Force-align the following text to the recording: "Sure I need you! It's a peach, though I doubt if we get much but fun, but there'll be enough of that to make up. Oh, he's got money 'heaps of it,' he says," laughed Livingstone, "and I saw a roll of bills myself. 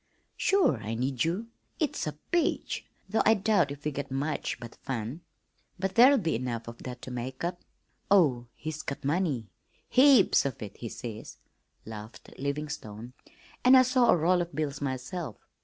"Sure 0.35 0.77
I 0.77 0.95
need 0.95 1.23
you! 1.23 1.45
It's 1.79 2.07
a 2.07 2.13
peach, 2.31 2.83
though 3.07 3.21
I 3.23 3.35
doubt 3.35 3.69
if 3.69 3.85
we 3.85 3.91
get 3.91 4.09
much 4.09 4.59
but 4.59 4.73
fun, 4.77 5.21
but 5.77 5.93
there'll 5.93 6.17
be 6.17 6.33
enough 6.33 6.67
of 6.67 6.81
that 6.81 7.03
to 7.03 7.11
make 7.11 7.43
up. 7.43 7.61
Oh, 8.09 8.47
he's 8.55 8.81
got 8.81 9.05
money 9.05 9.51
'heaps 9.89 10.43
of 10.43 10.59
it,' 10.63 10.77
he 10.77 10.89
says," 10.89 11.37
laughed 11.85 12.31
Livingstone, 12.39 13.13
"and 13.63 13.77
I 13.77 13.83
saw 13.83 14.09
a 14.09 14.17
roll 14.17 14.41
of 14.41 14.55
bills 14.55 14.81
myself. 14.81 15.35